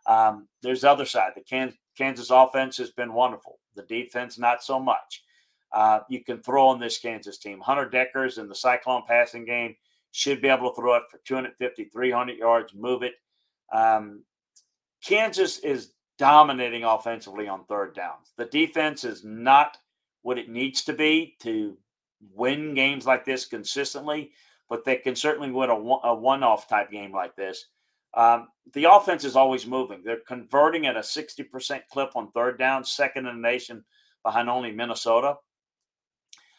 Um, 0.06 0.48
there's 0.62 0.82
the 0.82 0.90
other 0.90 1.04
side. 1.04 1.32
The 1.34 1.72
Kansas 1.96 2.30
offense 2.30 2.76
has 2.78 2.90
been 2.90 3.12
wonderful. 3.12 3.58
The 3.74 3.82
defense, 3.82 4.38
not 4.38 4.62
so 4.62 4.80
much. 4.80 5.22
Uh, 5.72 6.00
you 6.08 6.24
can 6.24 6.42
throw 6.42 6.68
on 6.68 6.80
this 6.80 6.98
Kansas 6.98 7.38
team. 7.38 7.60
Hunter 7.60 7.88
Dekkers 7.88 8.38
in 8.38 8.48
the 8.48 8.54
Cyclone 8.54 9.02
passing 9.06 9.44
game 9.44 9.76
should 10.12 10.40
be 10.40 10.48
able 10.48 10.70
to 10.70 10.76
throw 10.76 10.94
it 10.94 11.02
for 11.10 11.20
250, 11.26 11.84
300 11.84 12.38
yards, 12.38 12.74
move 12.74 13.02
it. 13.02 13.14
Um, 13.72 14.24
Kansas 15.04 15.58
is 15.58 15.92
dominating 16.16 16.84
offensively 16.84 17.46
on 17.48 17.64
third 17.64 17.94
downs. 17.94 18.32
The 18.36 18.46
defense 18.46 19.04
is 19.04 19.24
not 19.24 19.76
what 20.22 20.38
it 20.38 20.48
needs 20.48 20.82
to 20.84 20.92
be 20.92 21.36
to 21.40 21.76
win 22.34 22.74
games 22.74 23.06
like 23.06 23.24
this 23.24 23.44
consistently 23.44 24.32
but 24.68 24.84
they 24.84 24.96
can 24.96 25.16
certainly 25.16 25.50
win 25.50 25.70
a, 25.70 25.74
a 25.74 26.14
one-off 26.14 26.68
type 26.68 26.90
game 26.90 27.12
like 27.12 27.34
this. 27.36 27.66
Um, 28.14 28.48
the 28.72 28.84
offense 28.84 29.24
is 29.24 29.36
always 29.36 29.66
moving. 29.66 30.02
They're 30.04 30.20
converting 30.26 30.86
at 30.86 30.96
a 30.96 31.00
60% 31.00 31.80
clip 31.90 32.10
on 32.16 32.30
third 32.32 32.58
down, 32.58 32.84
second 32.84 33.26
in 33.26 33.36
the 33.36 33.48
nation 33.48 33.84
behind 34.24 34.48
only 34.48 34.72
Minnesota. 34.72 35.36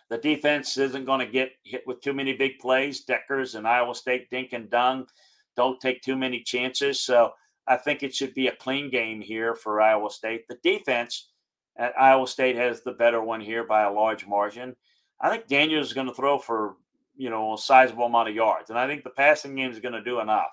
The 0.09 0.17
defense 0.17 0.77
isn't 0.77 1.05
going 1.05 1.19
to 1.19 1.31
get 1.31 1.51
hit 1.63 1.83
with 1.85 2.01
too 2.01 2.13
many 2.13 2.33
big 2.33 2.59
plays. 2.59 3.05
Dekkers 3.05 3.55
and 3.55 3.67
Iowa 3.67 3.93
State, 3.93 4.29
Dink 4.29 4.53
and 4.53 4.69
Dunk 4.69 5.09
don't 5.55 5.79
take 5.79 6.01
too 6.01 6.15
many 6.15 6.41
chances. 6.41 6.99
So 6.99 7.31
I 7.67 7.77
think 7.77 8.01
it 8.01 8.15
should 8.15 8.33
be 8.33 8.47
a 8.47 8.55
clean 8.55 8.89
game 8.89 9.21
here 9.21 9.53
for 9.53 9.81
Iowa 9.81 10.09
State. 10.09 10.47
The 10.47 10.57
defense 10.63 11.29
at 11.77 11.99
Iowa 11.99 12.27
State 12.27 12.55
has 12.55 12.81
the 12.81 12.93
better 12.93 13.21
one 13.21 13.41
here 13.41 13.63
by 13.63 13.83
a 13.83 13.91
large 13.91 14.25
margin. 14.25 14.75
I 15.21 15.29
think 15.29 15.47
Daniels 15.47 15.87
is 15.87 15.93
going 15.93 16.07
to 16.07 16.13
throw 16.13 16.39
for 16.39 16.77
you 17.19 17.29
know 17.29 17.53
a 17.53 17.57
sizable 17.57 18.05
amount 18.05 18.29
of 18.29 18.35
yards, 18.35 18.69
and 18.69 18.79
I 18.79 18.87
think 18.87 19.03
the 19.03 19.09
passing 19.09 19.55
game 19.55 19.69
is 19.69 19.79
going 19.79 19.93
to 19.93 20.01
do 20.01 20.21
enough 20.21 20.51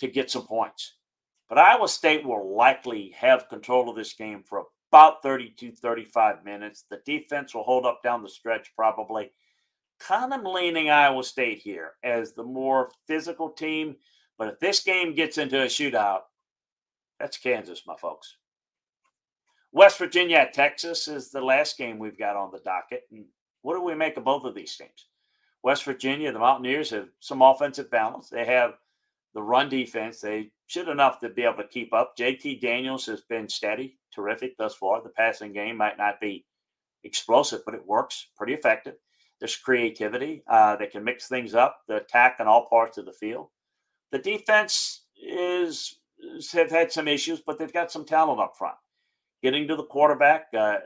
to 0.00 0.08
get 0.08 0.30
some 0.30 0.46
points. 0.46 0.94
But 1.48 1.58
Iowa 1.58 1.86
State 1.86 2.24
will 2.24 2.56
likely 2.56 3.14
have 3.18 3.48
control 3.48 3.90
of 3.90 3.96
this 3.96 4.14
game 4.14 4.42
for 4.42 4.64
about 4.90 5.22
32, 5.22 5.72
35 5.72 6.44
minutes. 6.44 6.84
The 6.88 7.00
defense 7.04 7.54
will 7.54 7.64
hold 7.64 7.84
up 7.84 8.02
down 8.02 8.22
the 8.22 8.28
stretch 8.28 8.72
probably. 8.74 9.32
Kind 9.98 10.32
of 10.32 10.44
leaning 10.44 10.88
Iowa 10.88 11.22
State 11.22 11.58
here 11.58 11.92
as 12.02 12.32
the 12.32 12.42
more 12.42 12.90
physical 13.06 13.50
team. 13.50 13.96
But 14.38 14.48
if 14.48 14.60
this 14.60 14.82
game 14.82 15.14
gets 15.14 15.36
into 15.36 15.60
a 15.60 15.66
shootout, 15.66 16.20
that's 17.18 17.36
Kansas, 17.36 17.82
my 17.86 17.96
folks. 17.96 18.36
West 19.72 19.98
Virginia 19.98 20.38
at 20.38 20.54
Texas 20.54 21.06
is 21.06 21.30
the 21.30 21.42
last 21.42 21.76
game 21.76 21.98
we've 21.98 22.18
got 22.18 22.36
on 22.36 22.50
the 22.50 22.60
docket. 22.60 23.02
And 23.12 23.26
what 23.60 23.74
do 23.74 23.82
we 23.82 23.94
make 23.94 24.16
of 24.16 24.24
both 24.24 24.44
of 24.44 24.54
these 24.54 24.74
teams? 24.74 25.09
West 25.62 25.84
Virginia, 25.84 26.32
the 26.32 26.38
Mountaineers 26.38 26.90
have 26.90 27.08
some 27.20 27.42
offensive 27.42 27.90
balance. 27.90 28.28
They 28.28 28.44
have 28.46 28.74
the 29.34 29.42
run 29.42 29.68
defense. 29.68 30.20
They 30.20 30.50
should 30.66 30.88
enough 30.88 31.20
to 31.20 31.28
be 31.28 31.42
able 31.42 31.58
to 31.58 31.68
keep 31.68 31.92
up. 31.92 32.16
JT 32.16 32.60
Daniels 32.60 33.06
has 33.06 33.20
been 33.22 33.48
steady, 33.48 33.98
terrific 34.14 34.56
thus 34.56 34.74
far. 34.74 35.02
The 35.02 35.10
passing 35.10 35.52
game 35.52 35.76
might 35.76 35.98
not 35.98 36.20
be 36.20 36.46
explosive, 37.04 37.60
but 37.64 37.74
it 37.74 37.86
works 37.86 38.28
pretty 38.36 38.54
effective. 38.54 38.94
There's 39.38 39.56
creativity. 39.56 40.42
Uh, 40.46 40.76
they 40.76 40.86
can 40.86 41.04
mix 41.04 41.28
things 41.28 41.54
up, 41.54 41.78
the 41.88 41.96
attack 41.96 42.36
in 42.40 42.46
all 42.46 42.68
parts 42.68 42.98
of 42.98 43.06
the 43.06 43.12
field. 43.12 43.48
The 44.12 44.18
defense 44.18 45.04
is 45.16 45.96
have 46.52 46.70
had 46.70 46.92
some 46.92 47.08
issues, 47.08 47.40
but 47.40 47.58
they've 47.58 47.72
got 47.72 47.90
some 47.90 48.04
talent 48.04 48.40
up 48.40 48.54
front 48.56 48.76
getting 49.42 49.66
to 49.68 49.76
the 49.76 49.84
quarterback. 49.84 50.46
Uh, 50.56 50.76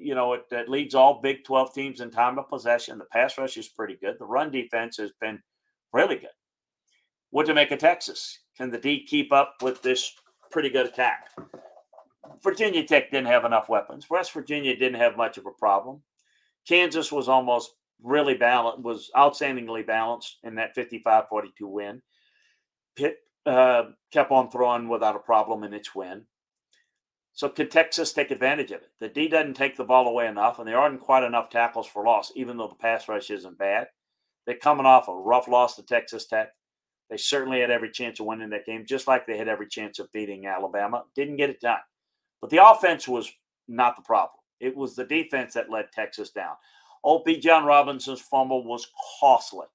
you 0.00 0.14
know, 0.14 0.34
it, 0.34 0.42
it, 0.50 0.68
leads 0.68 0.94
all 0.94 1.20
Big 1.20 1.44
12 1.44 1.74
teams 1.74 2.00
in 2.00 2.10
time 2.10 2.38
of 2.38 2.48
possession. 2.48 2.98
The 2.98 3.04
pass 3.06 3.38
rush 3.38 3.56
is 3.56 3.68
pretty 3.68 3.96
good. 4.00 4.16
The 4.18 4.26
run 4.26 4.50
defense 4.50 4.96
has 4.98 5.10
been 5.20 5.40
really 5.92 6.16
good. 6.16 6.28
What 7.30 7.46
to 7.46 7.54
make 7.54 7.70
of 7.70 7.78
Texas? 7.78 8.38
Can 8.56 8.70
the 8.70 8.78
D 8.78 9.04
keep 9.04 9.32
up 9.32 9.56
with 9.62 9.82
this 9.82 10.12
pretty 10.50 10.70
good 10.70 10.86
attack? 10.86 11.28
Virginia 12.42 12.84
Tech 12.84 13.10
didn't 13.10 13.26
have 13.26 13.44
enough 13.44 13.68
weapons. 13.68 14.08
West 14.08 14.32
Virginia 14.32 14.76
didn't 14.76 15.00
have 15.00 15.16
much 15.16 15.38
of 15.38 15.46
a 15.46 15.58
problem. 15.58 16.02
Kansas 16.66 17.10
was 17.10 17.28
almost 17.28 17.72
really 18.02 18.34
balanced, 18.34 18.82
was 18.82 19.10
outstandingly 19.16 19.86
balanced 19.86 20.38
in 20.44 20.54
that 20.54 20.74
55 20.74 21.28
42 21.28 21.66
win. 21.66 22.02
Pitt 22.96 23.18
uh, 23.46 23.84
kept 24.12 24.30
on 24.30 24.50
throwing 24.50 24.88
without 24.88 25.16
a 25.16 25.20
problem 25.20 25.64
in 25.64 25.72
its 25.72 25.94
win. 25.94 26.24
So 27.38 27.48
could 27.48 27.70
Texas 27.70 28.12
take 28.12 28.32
advantage 28.32 28.72
of 28.72 28.82
it? 28.82 28.90
The 28.98 29.08
D 29.08 29.28
doesn't 29.28 29.54
take 29.54 29.76
the 29.76 29.84
ball 29.84 30.08
away 30.08 30.26
enough, 30.26 30.58
and 30.58 30.66
there 30.66 30.76
aren't 30.76 30.98
quite 30.98 31.22
enough 31.22 31.50
tackles 31.50 31.86
for 31.86 32.02
loss, 32.02 32.32
even 32.34 32.56
though 32.56 32.66
the 32.66 32.74
pass 32.74 33.08
rush 33.08 33.30
isn't 33.30 33.56
bad. 33.56 33.86
They're 34.44 34.56
coming 34.56 34.86
off 34.86 35.06
a 35.06 35.14
rough 35.14 35.46
loss 35.46 35.76
to 35.76 35.84
Texas 35.84 36.26
Tech. 36.26 36.48
They 37.08 37.16
certainly 37.16 37.60
had 37.60 37.70
every 37.70 37.92
chance 37.92 38.18
of 38.18 38.26
winning 38.26 38.50
that 38.50 38.66
game, 38.66 38.84
just 38.88 39.06
like 39.06 39.24
they 39.24 39.38
had 39.38 39.46
every 39.46 39.68
chance 39.68 40.00
of 40.00 40.10
beating 40.10 40.48
Alabama. 40.48 41.04
Didn't 41.14 41.36
get 41.36 41.48
it 41.48 41.60
done. 41.60 41.78
But 42.40 42.50
the 42.50 42.66
offense 42.66 43.06
was 43.06 43.30
not 43.68 43.94
the 43.94 44.02
problem. 44.02 44.40
It 44.58 44.76
was 44.76 44.96
the 44.96 45.04
defense 45.04 45.54
that 45.54 45.70
let 45.70 45.92
Texas 45.92 46.30
down. 46.30 46.56
Old 47.04 47.24
John 47.40 47.64
Robinson's 47.64 48.20
fumble 48.20 48.64
was 48.64 48.90
costly. 49.20 49.66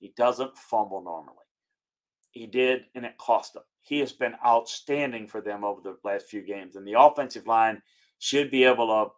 He 0.00 0.12
doesn't 0.16 0.58
fumble 0.58 1.00
normally. 1.00 1.46
He 2.32 2.48
did, 2.48 2.86
and 2.96 3.04
it 3.04 3.16
cost 3.18 3.54
him 3.54 3.62
he 3.84 4.00
has 4.00 4.12
been 4.12 4.34
outstanding 4.44 5.26
for 5.26 5.40
them 5.40 5.62
over 5.62 5.80
the 5.80 5.96
last 6.04 6.26
few 6.26 6.42
games. 6.42 6.74
And 6.76 6.86
the 6.86 6.98
offensive 6.98 7.46
line 7.46 7.82
should 8.18 8.50
be 8.50 8.64
able 8.64 8.88
to 8.88 9.12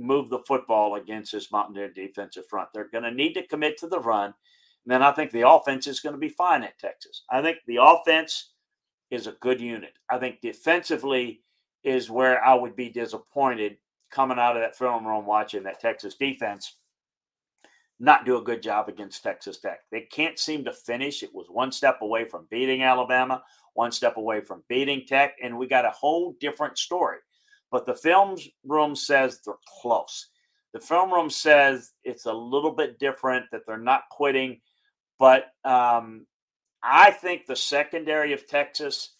move 0.00 0.28
the 0.28 0.40
football 0.46 0.96
against 0.96 1.32
this 1.32 1.50
Mountaineer 1.50 1.90
defensive 1.90 2.46
front. 2.46 2.68
They're 2.72 2.88
going 2.88 3.04
to 3.04 3.10
need 3.10 3.32
to 3.34 3.46
commit 3.46 3.78
to 3.78 3.88
the 3.88 3.98
run. 3.98 4.26
And 4.84 4.92
then 4.92 5.02
I 5.02 5.12
think 5.12 5.30
the 5.30 5.48
offense 5.48 5.86
is 5.86 6.00
going 6.00 6.14
to 6.14 6.18
be 6.18 6.28
fine 6.28 6.62
at 6.62 6.78
Texas. 6.78 7.24
I 7.30 7.40
think 7.40 7.58
the 7.66 7.78
offense 7.82 8.52
is 9.10 9.26
a 9.26 9.36
good 9.40 9.60
unit. 9.60 9.94
I 10.10 10.18
think 10.18 10.40
defensively 10.40 11.40
is 11.82 12.10
where 12.10 12.44
I 12.44 12.54
would 12.54 12.76
be 12.76 12.90
disappointed 12.90 13.78
coming 14.10 14.38
out 14.38 14.56
of 14.56 14.62
that 14.62 14.76
film 14.76 15.06
room 15.06 15.24
watching 15.24 15.62
that 15.62 15.80
Texas 15.80 16.14
defense 16.14 16.76
not 18.00 18.24
do 18.24 18.38
a 18.38 18.42
good 18.42 18.62
job 18.62 18.88
against 18.88 19.22
Texas 19.22 19.58
Tech. 19.58 19.80
They 19.92 20.00
can't 20.00 20.38
seem 20.38 20.64
to 20.64 20.72
finish. 20.72 21.22
It 21.22 21.34
was 21.34 21.46
one 21.50 21.70
step 21.70 21.98
away 22.00 22.24
from 22.24 22.46
beating 22.50 22.82
Alabama, 22.82 23.42
one 23.74 23.92
step 23.92 24.16
away 24.16 24.40
from 24.40 24.64
beating 24.68 25.04
Tech, 25.06 25.34
and 25.42 25.56
we 25.56 25.68
got 25.68 25.84
a 25.84 25.90
whole 25.90 26.34
different 26.40 26.78
story. 26.78 27.18
But 27.70 27.84
the 27.84 27.94
film 27.94 28.38
room 28.64 28.96
says 28.96 29.40
they're 29.44 29.54
close. 29.82 30.28
The 30.72 30.80
film 30.80 31.12
room 31.12 31.28
says 31.28 31.92
it's 32.02 32.24
a 32.24 32.32
little 32.32 32.72
bit 32.72 32.98
different, 32.98 33.46
that 33.52 33.62
they're 33.66 33.76
not 33.76 34.08
quitting. 34.10 34.60
But 35.18 35.48
um, 35.64 36.26
I 36.82 37.10
think 37.10 37.46
the 37.46 37.56
secondary 37.56 38.32
of 38.32 38.46
Texas 38.46 39.14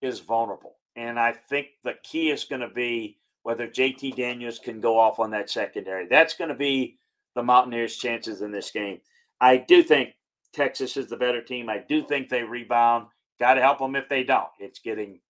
is 0.00 0.20
vulnerable. 0.20 0.76
And 0.94 1.18
I 1.18 1.32
think 1.32 1.68
the 1.82 1.94
key 2.04 2.30
is 2.30 2.44
going 2.44 2.60
to 2.60 2.68
be 2.68 3.18
whether 3.42 3.66
JT 3.66 4.16
Daniels 4.16 4.58
can 4.58 4.80
go 4.80 4.98
off 4.98 5.18
on 5.18 5.30
that 5.30 5.50
secondary. 5.50 6.06
That's 6.06 6.34
going 6.34 6.50
to 6.50 6.54
be 6.54 6.98
the 7.34 7.42
Mountaineers' 7.42 7.96
chances 7.96 8.42
in 8.42 8.52
this 8.52 8.70
game. 8.70 9.00
I 9.40 9.56
do 9.56 9.82
think 9.82 10.10
Texas 10.52 10.96
is 10.96 11.08
the 11.08 11.16
better 11.16 11.42
team. 11.42 11.68
I 11.68 11.78
do 11.88 12.02
think 12.02 12.28
they 12.28 12.42
rebound. 12.42 13.06
Got 13.38 13.54
to 13.54 13.60
help 13.60 13.78
them 13.78 13.96
if 13.96 14.08
they 14.08 14.24
don't. 14.24 14.48
It's 14.58 14.80
getting 14.80 15.20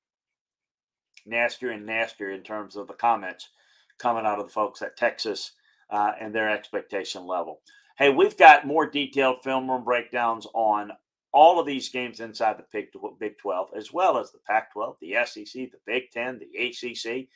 nastier 1.26 1.70
and 1.70 1.86
nastier 1.86 2.30
in 2.30 2.42
terms 2.42 2.76
of 2.76 2.88
the 2.88 2.94
comments 2.94 3.48
coming 3.98 4.24
out 4.24 4.38
of 4.38 4.46
the 4.46 4.52
folks 4.52 4.82
at 4.82 4.96
Texas 4.96 5.52
uh, 5.90 6.12
and 6.20 6.34
their 6.34 6.50
expectation 6.50 7.26
level. 7.26 7.60
Hey, 7.98 8.08
we've 8.08 8.36
got 8.36 8.66
more 8.66 8.88
detailed 8.88 9.42
film 9.44 9.70
room 9.70 9.84
breakdowns 9.84 10.46
on 10.54 10.92
all 11.32 11.60
of 11.60 11.66
these 11.66 11.90
games 11.90 12.20
inside 12.20 12.56
the 12.58 12.64
Big 13.20 13.38
12, 13.38 13.68
as 13.76 13.92
well 13.92 14.18
as 14.18 14.32
the 14.32 14.38
Pac 14.46 14.72
12, 14.72 14.96
the 15.00 15.14
SEC, 15.24 15.52
the 15.70 15.78
Big 15.86 16.10
10, 16.10 16.40
the 16.40 16.66
ACC, 16.66 17.28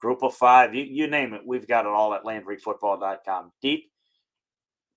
Group 0.00 0.22
of 0.22 0.34
Five, 0.34 0.74
you, 0.74 0.82
you 0.82 1.06
name 1.06 1.32
it. 1.32 1.42
We've 1.46 1.68
got 1.68 1.86
it 1.86 1.92
all 1.92 2.12
at 2.14 2.24
LandryFootball.com. 2.24 3.52
Deep 3.60 3.91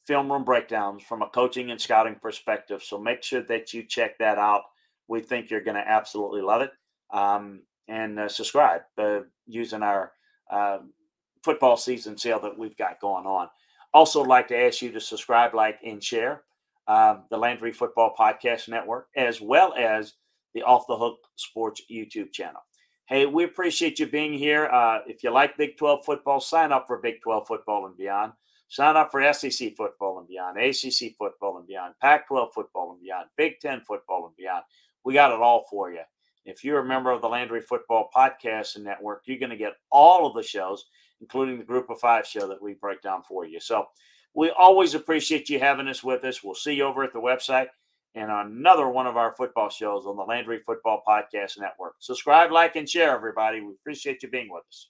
film 0.05 0.31
room 0.31 0.43
breakdowns 0.43 1.03
from 1.03 1.21
a 1.21 1.29
coaching 1.29 1.71
and 1.71 1.81
scouting 1.81 2.15
perspective. 2.15 2.83
So 2.83 2.99
make 2.99 3.23
sure 3.23 3.41
that 3.43 3.73
you 3.73 3.83
check 3.83 4.17
that 4.19 4.37
out. 4.37 4.63
We 5.07 5.19
think 5.19 5.49
you're 5.49 5.63
going 5.63 5.75
to 5.75 5.87
absolutely 5.87 6.41
love 6.41 6.61
it. 6.61 6.71
Um, 7.11 7.61
and 7.87 8.19
uh, 8.19 8.27
subscribe 8.27 8.81
uh, 8.97 9.19
using 9.45 9.83
our 9.83 10.11
uh, 10.49 10.79
football 11.43 11.77
season 11.77 12.17
sale 12.17 12.39
that 12.39 12.57
we've 12.57 12.77
got 12.77 12.99
going 12.99 13.25
on. 13.25 13.47
Also, 13.93 14.23
like 14.23 14.47
to 14.49 14.57
ask 14.57 14.81
you 14.81 14.91
to 14.91 14.99
subscribe, 14.99 15.53
like, 15.53 15.79
and 15.85 16.03
share 16.03 16.43
um, 16.87 17.23
the 17.29 17.37
Landry 17.37 17.71
Football 17.71 18.13
Podcast 18.17 18.67
Network, 18.67 19.07
as 19.15 19.39
well 19.39 19.73
as 19.75 20.13
the 20.53 20.63
Off 20.63 20.85
the 20.87 20.97
Hook 20.97 21.17
Sports 21.35 21.81
YouTube 21.89 22.31
channel. 22.31 22.61
Hey, 23.07 23.25
we 23.25 23.43
appreciate 23.43 23.99
you 23.99 24.07
being 24.07 24.33
here. 24.33 24.65
Uh, 24.65 24.99
if 25.07 25.23
you 25.23 25.29
like 25.29 25.57
Big 25.57 25.77
12 25.77 26.03
football, 26.03 26.39
sign 26.39 26.71
up 26.71 26.87
for 26.87 26.97
Big 26.97 27.21
12 27.21 27.47
football 27.47 27.85
and 27.85 27.95
beyond. 27.95 28.33
Sign 28.67 28.95
up 28.95 29.11
for 29.11 29.33
SEC 29.33 29.75
football 29.75 30.19
and 30.19 30.27
beyond, 30.27 30.57
ACC 30.57 31.15
football 31.17 31.57
and 31.57 31.67
beyond, 31.67 31.93
Pac 32.01 32.27
12 32.27 32.49
football 32.53 32.91
and 32.91 33.01
beyond, 33.01 33.27
Big 33.37 33.59
10 33.59 33.81
football 33.81 34.25
and 34.25 34.35
beyond. 34.35 34.63
We 35.03 35.13
got 35.13 35.31
it 35.31 35.39
all 35.39 35.65
for 35.69 35.91
you. 35.91 36.01
If 36.45 36.63
you're 36.63 36.79
a 36.79 36.85
member 36.85 37.11
of 37.11 37.21
the 37.21 37.29
Landry 37.29 37.61
Football 37.61 38.09
Podcast 38.15 38.77
Network, 38.77 39.23
you're 39.25 39.39
going 39.39 39.49
to 39.49 39.57
get 39.57 39.73
all 39.91 40.27
of 40.27 40.35
the 40.35 40.43
shows, 40.43 40.85
including 41.21 41.57
the 41.57 41.63
Group 41.63 41.89
of 41.89 41.99
Five 41.99 42.27
show 42.27 42.47
that 42.47 42.61
we 42.61 42.73
break 42.73 43.01
down 43.01 43.23
for 43.23 43.45
you. 43.45 43.59
So 43.59 43.85
we 44.33 44.51
always 44.51 44.93
appreciate 44.93 45.49
you 45.49 45.59
having 45.59 45.87
us 45.87 46.03
with 46.03 46.23
us. 46.23 46.43
We'll 46.43 46.55
see 46.55 46.73
you 46.73 46.83
over 46.83 47.03
at 47.03 47.13
the 47.13 47.19
website 47.19 47.67
and 48.15 48.31
another 48.31 48.87
one 48.87 49.07
of 49.07 49.17
our 49.17 49.35
football 49.35 49.69
shows 49.69 50.05
on 50.05 50.15
the 50.15 50.23
Landry 50.23 50.59
Football 50.65 51.03
Podcast 51.07 51.59
Network. 51.59 51.95
Subscribe, 51.99 52.51
like, 52.51 52.75
and 52.75 52.89
share, 52.89 53.15
everybody. 53.15 53.61
We 53.61 53.73
appreciate 53.73 54.23
you 54.23 54.29
being 54.29 54.49
with 54.49 54.63
us. 54.69 54.89